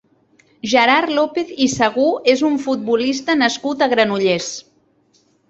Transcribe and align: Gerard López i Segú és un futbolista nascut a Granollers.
Gerard 0.69 1.11
López 1.17 1.51
i 1.65 1.67
Segú 1.73 2.05
és 2.33 2.41
un 2.49 2.57
futbolista 2.65 3.37
nascut 3.43 3.85
a 3.85 3.91
Granollers. 3.95 4.51